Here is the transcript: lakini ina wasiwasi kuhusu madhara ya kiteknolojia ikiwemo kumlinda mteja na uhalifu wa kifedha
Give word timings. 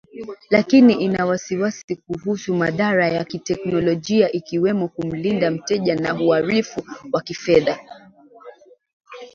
lakini 0.49 0.93
ina 0.93 1.25
wasiwasi 1.25 1.95
kuhusu 1.95 2.55
madhara 2.55 3.07
ya 3.09 3.25
kiteknolojia 3.25 4.31
ikiwemo 4.31 4.87
kumlinda 4.87 5.51
mteja 5.51 5.95
na 5.95 6.21
uhalifu 6.21 6.83
wa 7.13 7.21
kifedha 7.21 7.79